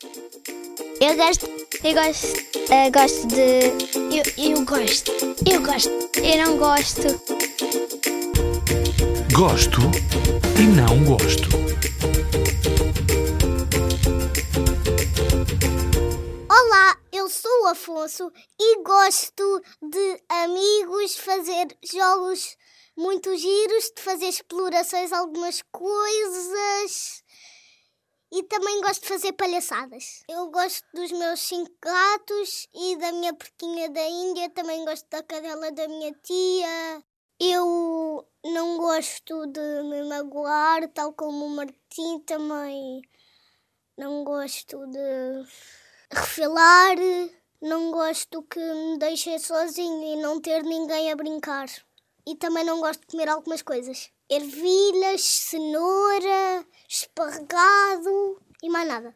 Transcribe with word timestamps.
Eu 0.00 1.16
gosto. 1.16 1.46
Eu 1.82 1.94
gosto. 1.94 2.26
Eu 2.70 2.92
gosto 2.92 3.26
de. 3.26 3.64
Eu, 4.14 4.52
eu 4.52 4.64
gosto. 4.64 5.10
Eu 5.50 5.60
gosto. 5.60 5.90
Eu 6.22 6.46
não 6.46 6.56
gosto. 6.56 7.02
Gosto 9.32 9.80
e 10.56 10.62
não 10.76 11.04
gosto. 11.04 11.48
Olá, 16.48 16.96
eu 17.10 17.28
sou 17.28 17.64
o 17.64 17.66
Afonso 17.66 18.32
e 18.60 18.82
gosto 18.84 19.60
de 19.82 20.22
amigos, 20.28 21.16
fazer 21.16 21.76
jogos 21.92 22.56
muito 22.96 23.36
giros, 23.36 23.90
de 23.96 24.02
fazer 24.02 24.28
explorações 24.28 25.08
de 25.08 25.16
algumas 25.16 25.60
coisas 25.72 27.24
e 28.38 28.44
também 28.44 28.80
gosto 28.80 29.02
de 29.02 29.08
fazer 29.08 29.32
palhaçadas. 29.32 30.22
Eu 30.28 30.48
gosto 30.48 30.84
dos 30.94 31.10
meus 31.10 31.40
cinco 31.40 31.72
gatos 31.82 32.68
e 32.72 32.96
da 32.96 33.10
minha 33.10 33.34
porquinha 33.34 33.90
da 33.90 34.06
Índia, 34.06 34.48
também 34.50 34.84
gosto 34.84 35.08
da 35.10 35.24
cadela 35.24 35.72
da 35.72 35.88
minha 35.88 36.12
tia. 36.22 37.04
Eu 37.40 38.24
não 38.44 38.78
gosto 38.78 39.44
de 39.48 39.82
me 39.82 40.04
magoar, 40.04 40.88
tal 40.90 41.12
como 41.14 41.46
o 41.46 41.50
Martim 41.50 42.20
também 42.20 43.02
não 43.96 44.22
gosto 44.22 44.86
de 44.86 45.44
refilar, 46.12 46.96
não 47.60 47.90
gosto 47.90 48.40
que 48.44 48.60
me 48.60 48.98
deixem 48.98 49.36
sozinho 49.40 50.04
e 50.04 50.22
não 50.22 50.40
ter 50.40 50.62
ninguém 50.62 51.10
a 51.10 51.16
brincar. 51.16 51.66
E 52.24 52.36
também 52.36 52.62
não 52.62 52.78
gosto 52.78 53.00
de 53.00 53.06
comer 53.08 53.28
algumas 53.28 53.62
coisas. 53.62 54.10
Ervilhas, 54.30 55.22
cenoura, 55.22 56.66
esparregado 57.02 58.40
e 58.62 58.68
mais 58.68 58.88
nada. 58.88 59.14